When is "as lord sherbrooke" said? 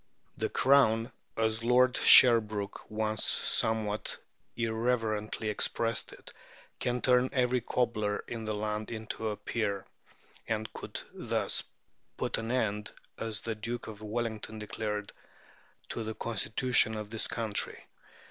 1.37-2.89